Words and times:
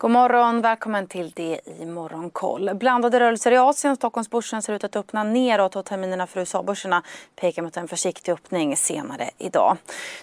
God 0.00 0.10
morgon, 0.10 0.60
välkommen 0.60 1.06
till 1.06 1.32
det 1.36 1.60
i 1.80 1.86
Morgonkoll. 1.86 2.74
Blandade 2.74 3.20
rörelser 3.20 3.52
i 3.52 3.56
Asien. 3.56 3.96
Stockholmsbörsen 3.96 4.62
ser 4.62 4.72
ut 4.72 4.84
att 4.84 4.96
öppna 4.96 5.22
neråt 5.22 5.76
och 5.76 5.84
terminerna 5.84 6.26
för 6.26 6.40
USA-börserna 6.40 7.02
pekar 7.36 7.62
mot 7.62 7.76
en 7.76 7.88
försiktig 7.88 8.32
öppning 8.32 8.76
senare 8.76 9.30
idag. 9.38 9.76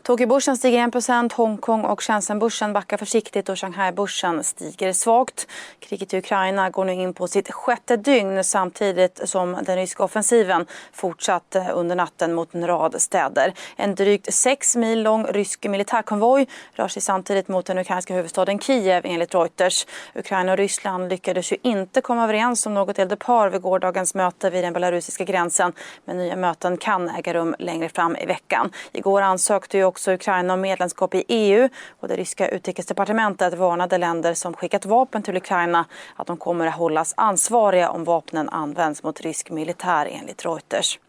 Tokyobörsen 0.03 0.57
stiger 0.57 0.87
1% 0.87 1.33
Hongkong 1.33 1.83
och 1.83 2.03
Shenzhenbörsen 2.03 2.73
backar 2.73 2.97
försiktigt 2.97 3.49
och 3.49 3.59
Shanghaibörsen 3.59 4.43
stiger 4.43 4.93
svagt. 4.93 5.47
Kriget 5.79 6.13
i 6.13 6.17
Ukraina 6.17 6.69
går 6.69 6.85
nu 6.85 6.93
in 6.93 7.13
på 7.13 7.27
sitt 7.27 7.51
sjätte 7.51 7.97
dygn 7.97 8.43
samtidigt 8.43 9.29
som 9.29 9.57
den 9.65 9.75
ryska 9.75 10.03
offensiven 10.03 10.65
fortsatt 10.93 11.55
under 11.73 11.95
natten 11.95 12.33
mot 12.33 12.55
en 12.55 12.67
rad 12.67 13.01
städer. 13.01 13.53
En 13.75 13.95
drygt 13.95 14.33
sex 14.33 14.75
mil 14.75 15.03
lång 15.03 15.25
rysk 15.25 15.65
militärkonvoj 15.67 16.47
rör 16.73 16.87
sig 16.87 17.01
samtidigt 17.01 17.47
mot 17.47 17.65
den 17.65 17.77
ukrainska 17.77 18.13
huvudstaden 18.13 18.59
Kiev 18.59 19.01
enligt 19.05 19.35
Reuters 19.35 19.64
Reuters. 19.65 19.87
Ukraina 20.15 20.51
och 20.51 20.57
Ryssland 20.57 21.09
lyckades 21.09 21.51
ju 21.51 21.57
inte 21.61 22.01
komma 22.01 22.23
överens 22.23 22.65
om 22.65 22.73
något 22.73 22.99
eldupphör 22.99 23.49
vid 23.49 23.61
gårdagens 23.61 24.15
möte 24.15 24.49
vid 24.49 24.63
den 24.63 24.73
belarusiska 24.73 25.23
gränsen. 25.23 25.73
Men 26.05 26.17
nya 26.17 26.35
möten 26.35 26.77
kan 26.77 27.09
äga 27.09 27.33
rum 27.33 27.55
längre 27.59 27.89
fram 27.89 28.15
i 28.15 28.25
veckan. 28.25 28.71
Igår 28.91 29.21
ansökte 29.21 29.77
ju 29.77 29.83
också 29.83 30.11
Ukraina 30.11 30.53
om 30.53 30.61
medlemskap 30.61 31.15
i 31.15 31.23
EU 31.27 31.69
och 31.99 32.07
det 32.07 32.15
ryska 32.15 32.47
utrikesdepartementet 32.47 33.53
varnade 33.53 33.97
länder 33.97 34.33
som 34.33 34.53
skickat 34.53 34.85
vapen 34.85 35.23
till 35.23 35.37
Ukraina 35.37 35.85
att 36.15 36.27
de 36.27 36.37
kommer 36.37 36.67
att 36.67 36.75
hållas 36.75 37.13
ansvariga 37.17 37.89
om 37.89 38.03
vapnen 38.03 38.49
används 38.49 39.03
mot 39.03 39.21
rysk 39.21 39.49
militär 39.49 40.07
enligt 40.11 40.45
Reuters. 40.45 40.99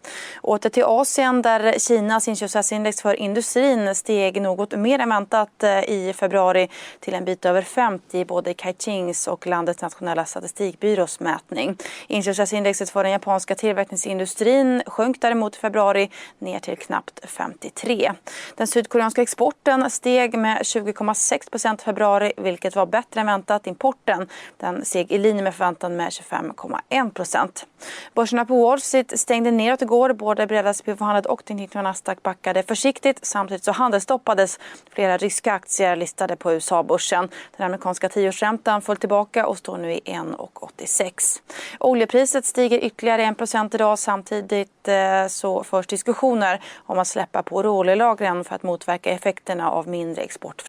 Åter 0.42 0.70
till 0.70 0.84
Asien 0.84 1.42
där 1.42 1.78
Kinas 1.78 2.28
inköpschefsindex 2.28 3.02
för 3.02 3.14
industrin 3.14 3.94
steg 3.94 4.42
något 4.42 4.72
mer 4.72 4.98
än 4.98 5.08
väntat 5.08 5.62
eh, 5.62 5.90
i 5.90 6.12
februari 6.16 6.68
till 7.00 7.14
en 7.14 7.24
bit 7.24 7.44
över 7.44 7.62
50 7.62 8.24
både 8.24 8.45
Caixins 8.54 9.28
och 9.28 9.46
landets 9.46 9.82
nationella 9.82 10.24
statistikbyrås 10.24 11.20
mätning. 11.20 11.76
Inköpschefsindexet 12.06 12.90
för 12.90 13.02
den 13.02 13.12
japanska 13.12 13.54
tillverkningsindustrin 13.54 14.82
sjönk 14.86 15.20
däremot 15.20 15.56
i 15.56 15.58
februari 15.58 16.10
ner 16.38 16.58
till 16.58 16.76
knappt 16.76 17.20
53. 17.30 18.12
Den 18.54 18.66
sydkoreanska 18.66 19.22
exporten 19.22 19.90
steg 19.90 20.38
med 20.38 20.58
20,6 20.58 21.50
procent 21.50 21.80
i 21.80 21.84
februari 21.84 22.32
vilket 22.36 22.76
var 22.76 22.86
bättre 22.86 23.20
än 23.20 23.26
väntat. 23.26 23.66
Importen 23.66 24.28
den 24.56 24.84
steg 24.84 25.12
i 25.12 25.18
linje 25.18 25.42
med 25.42 25.54
förväntan 25.54 25.96
med 25.96 26.08
25,1 26.08 27.10
procent. 27.10 27.66
Börserna 28.14 28.44
på 28.44 28.62
Wall 28.62 28.80
Street 28.80 29.20
stängde 29.20 29.50
neråt 29.50 29.82
igår. 29.82 30.12
Både 30.12 30.46
breda 30.46 30.74
SP-förhandlade 30.74 31.28
och 31.28 31.42
den 31.44 31.68
och 31.74 31.84
Nasdaq 31.84 32.22
backade 32.22 32.62
försiktigt. 32.62 33.24
Samtidigt 33.24 33.64
så 33.64 33.72
handelsstoppades 33.72 34.58
flera 34.90 35.16
ryska 35.16 35.52
aktier 35.52 35.96
listade 35.96 36.36
på 36.36 36.52
USA-börsen. 36.52 37.28
Den 37.56 37.66
amerikanska 37.66 38.08
tioårsräntan 38.36 38.82
föll 38.82 38.96
tillbaka 38.96 39.46
och 39.46 39.58
står 39.58 39.78
nu 39.78 39.92
i 39.92 40.00
1,86. 40.04 41.40
Oljepriset 41.80 42.44
stiger 42.44 42.78
ytterligare 42.84 43.22
1 43.22 43.74
idag. 43.74 43.98
Samtidigt 43.98 44.88
eh, 44.88 45.28
så 45.28 45.64
förs 45.64 45.86
diskussioner 45.86 46.60
om 46.86 46.98
att 46.98 47.06
släppa 47.06 47.42
på 47.42 47.62
råoljelagren 47.62 48.44
för 48.44 48.54
att 48.54 48.62
motverka 48.62 49.10
effekterna 49.10 49.70
av 49.70 49.88
mindre 49.88 50.22
export. 50.22 50.62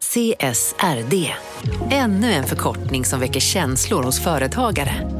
CSRD, 0.00 1.34
ännu 1.90 2.32
en 2.32 2.44
förkortning 2.44 3.04
som 3.04 3.20
väcker 3.20 3.40
känslor 3.40 4.02
hos 4.02 4.24
företagare. 4.24 5.19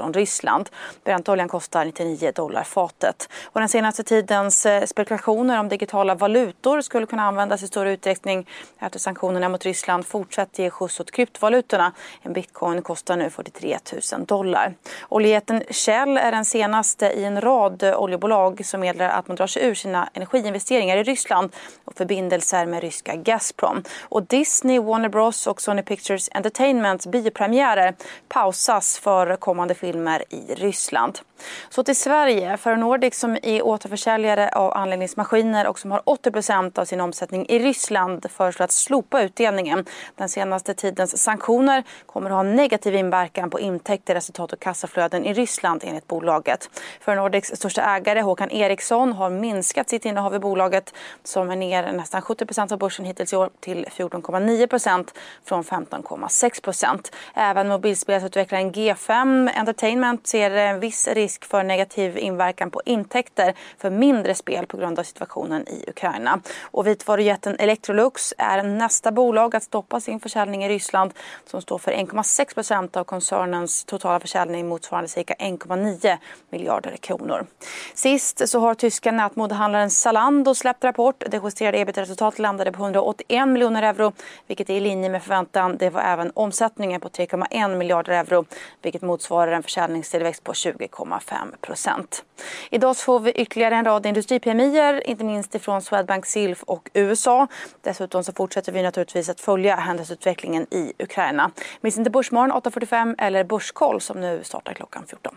från 0.00 0.14
Ryssland. 0.14 0.68
Brentoljan 1.04 1.48
kostar 1.48 1.84
99 1.84 2.32
dollar 2.34 2.62
fatet. 2.62 3.28
Och 3.44 3.60
den 3.60 3.68
senaste 3.68 4.02
tidens 4.02 4.66
eh, 4.66 4.84
spekulationer 4.84 5.58
om 5.58 5.68
digitala 5.68 6.14
valutor 6.14 6.80
skulle 6.80 7.06
kunna 7.06 7.22
användas 7.22 7.62
i 7.62 7.66
större 7.66 7.92
utsträckning 7.92 8.48
efter 8.78 8.98
sanktionerna 8.98 9.48
mot 9.48 9.64
Ryssland 9.64 10.06
fortsätter 10.06 10.62
ge 10.62 10.70
skjuts 10.70 11.00
åt 11.00 11.10
kryptovalutorna. 11.10 11.92
En 12.22 12.32
bitcoin 12.32 12.82
kostar 12.82 13.16
nu 13.16 13.30
43 13.30 13.78
000 14.12 14.24
dollar. 14.26 14.74
Oljejätten 15.08 15.62
Shell 15.70 16.16
är 16.16 16.32
den 16.32 16.44
senaste 16.44 17.06
i 17.06 17.24
en 17.24 17.40
rad 17.40 17.82
oljebolag 17.82 18.66
som 18.66 18.80
meddelar 18.80 19.10
att 19.10 19.28
man 19.28 19.36
drar 19.36 19.46
sig 19.46 19.64
ur 19.64 19.74
sina 19.74 20.08
energiinvesteringar 20.14 20.96
i 20.96 21.02
Ryssland 21.02 21.50
och 21.84 21.94
förbindelser 21.96 22.66
med 22.66 22.80
ryska 22.80 23.16
Gazprom. 23.16 23.82
Och 24.02 24.22
Disney, 24.22 24.78
Warner 24.78 25.08
Bros 25.08 25.46
och 25.46 25.62
Sony 25.62 25.82
Pictures 25.82 26.28
Entertainments 26.32 27.06
biopremiärer 27.06 27.94
pausas 28.28 28.98
för 28.98 29.36
kommande 29.36 29.74
film 29.74 29.89
filmer 29.90 30.22
i 30.30 30.54
Ryssland. 30.54 31.20
Så 31.68 31.82
till 31.82 31.96
Sverige. 31.96 32.56
Ferronordic 32.56 33.18
som 33.18 33.38
är 33.42 33.62
återförsäljare 33.62 34.48
av 34.48 34.76
anläggningsmaskiner 34.76 35.66
och 35.66 35.78
som 35.78 35.90
har 35.90 36.00
80% 36.00 36.78
av 36.78 36.84
sin 36.84 37.00
omsättning 37.00 37.46
i 37.48 37.58
Ryssland 37.58 38.26
föreslår 38.30 38.64
att 38.64 38.72
slopa 38.72 39.22
utdelningen. 39.22 39.84
Den 40.16 40.28
senaste 40.28 40.74
tidens 40.74 41.22
sanktioner 41.22 41.84
kommer 42.06 42.30
att 42.30 42.36
ha 42.36 42.42
negativ 42.42 42.94
inverkan 42.94 43.50
på 43.50 43.60
intäkter, 43.60 44.14
resultat 44.14 44.52
och 44.52 44.60
kassaflöden 44.60 45.24
i 45.24 45.32
Ryssland 45.34 45.82
enligt 45.86 46.08
bolaget. 46.08 46.70
Ferronordics 47.00 47.56
största 47.56 47.82
ägare 47.82 48.20
Håkan 48.20 48.50
Eriksson 48.50 49.12
har 49.12 49.30
minskat 49.30 49.90
sitt 49.90 50.04
innehav 50.04 50.34
i 50.34 50.38
bolaget 50.38 50.94
som 51.24 51.50
är 51.50 51.56
ner 51.56 51.92
nästan 51.92 52.20
70% 52.20 52.72
av 52.72 52.78
börsen 52.78 53.04
hittills 53.04 53.32
i 53.32 53.36
år 53.36 53.50
till 53.60 53.86
14,9% 53.86 55.08
från 55.44 55.62
15,6% 55.62 57.12
Även 57.34 57.68
mobilspelsutvecklaren 57.68 58.72
G5 58.72 59.50
Entertainment 59.54 60.26
ser 60.26 60.50
en 60.50 60.80
viss 60.80 61.08
risk 61.08 61.29
för 61.40 61.62
negativ 61.62 62.18
inverkan 62.18 62.70
på 62.70 62.82
intäkter 62.84 63.54
för 63.78 63.90
mindre 63.90 64.34
spel 64.34 64.66
på 64.66 64.76
grund 64.76 64.98
av 64.98 65.02
situationen 65.02 65.68
i 65.68 65.84
Ukraina. 65.88 66.40
Och 66.62 66.86
vitvarujätten 66.86 67.56
Electrolux 67.58 68.34
är 68.38 68.62
nästa 68.62 69.12
bolag 69.12 69.56
att 69.56 69.62
stoppa 69.62 70.00
sin 70.00 70.20
försäljning 70.20 70.64
i 70.64 70.68
Ryssland 70.68 71.12
som 71.46 71.62
står 71.62 71.78
för 71.78 71.92
1,6 71.92 72.54
procent 72.54 72.96
av 72.96 73.04
koncernens 73.04 73.84
totala 73.84 74.20
försäljning 74.20 74.68
motsvarande 74.68 75.08
cirka 75.08 75.34
1,9 75.34 76.18
miljarder 76.50 76.96
kronor. 76.96 77.46
Sist 77.94 78.48
så 78.48 78.60
har 78.60 78.74
tyska 78.74 79.12
nätmodehandlaren 79.12 79.90
Zalando 79.90 80.54
släppt 80.54 80.84
rapport. 80.84 81.24
Det 81.30 81.40
justerade 81.44 81.78
ebit-resultatet 81.78 82.38
landade 82.38 82.72
på 82.72 82.82
181 82.82 83.48
miljoner 83.48 83.82
euro 83.82 84.12
vilket 84.46 84.70
är 84.70 84.74
i 84.74 84.80
linje 84.80 85.10
med 85.10 85.22
förväntan. 85.22 85.76
Det 85.76 85.90
var 85.90 86.00
även 86.00 86.32
omsättningen 86.34 87.00
på 87.00 87.08
3,1 87.08 87.76
miljarder 87.76 88.12
euro 88.12 88.44
vilket 88.82 89.02
motsvarar 89.02 89.52
en 89.52 89.62
försäljningstillväxt 89.62 90.44
på 90.44 90.52
20,5 90.52 91.19
procent. 91.60 92.24
Idag 92.70 92.96
får 92.96 93.20
vi 93.20 93.32
ytterligare 93.32 93.74
en 93.74 93.84
rad 93.84 94.06
industripremier, 94.06 95.08
inte 95.08 95.24
minst 95.24 95.54
ifrån 95.54 95.82
Swedbank 95.82 96.26
Silf 96.26 96.62
och 96.62 96.90
USA. 96.94 97.46
Dessutom 97.82 98.24
så 98.24 98.32
fortsätter 98.32 98.72
vi 98.72 98.82
naturligtvis 98.82 99.28
att 99.28 99.40
följa 99.40 99.76
händelseutvecklingen 99.76 100.66
i 100.70 100.92
Ukraina. 100.98 101.50
Miss 101.80 101.98
inte 101.98 102.10
Börsmorgon 102.10 102.52
8.45 102.52 103.14
eller 103.18 103.44
Börskoll 103.44 104.00
som 104.00 104.20
nu 104.20 104.40
startar 104.44 104.74
klockan 104.74 105.04
14. 105.06 105.34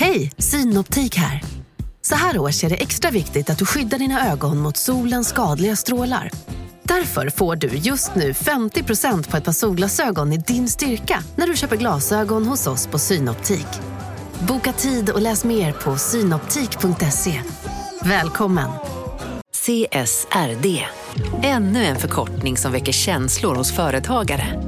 Hej, 0.00 0.32
Synoptik 0.38 1.16
här. 1.16 1.42
Så 2.00 2.14
här 2.14 2.38
års 2.38 2.64
är 2.64 2.68
det 2.68 2.76
extra 2.76 3.10
viktigt 3.10 3.50
att 3.50 3.58
du 3.58 3.66
skyddar 3.66 3.98
dina 3.98 4.32
ögon 4.32 4.58
mot 4.58 4.76
solens 4.76 5.28
skadliga 5.28 5.76
strålar. 5.76 6.30
Därför 6.88 7.30
får 7.30 7.56
du 7.56 7.68
just 7.68 8.14
nu 8.14 8.32
50% 8.32 9.30
på 9.30 9.36
ett 9.36 9.44
par 9.44 9.52
solglasögon 9.52 10.32
i 10.32 10.38
din 10.38 10.68
styrka 10.68 11.22
när 11.36 11.46
du 11.46 11.56
köper 11.56 11.76
glasögon 11.76 12.46
hos 12.46 12.66
oss 12.66 12.86
på 12.86 12.98
Synoptik. 12.98 13.66
Boka 14.48 14.72
tid 14.72 15.10
och 15.10 15.22
läs 15.22 15.44
mer 15.44 15.72
på 15.72 15.96
synoptik.se. 15.96 17.42
Välkommen! 18.02 18.70
CSRD, 19.52 20.84
ännu 21.42 21.84
en 21.84 21.96
förkortning 21.96 22.56
som 22.56 22.72
väcker 22.72 22.92
känslor 22.92 23.54
hos 23.54 23.72
företagare. 23.72 24.67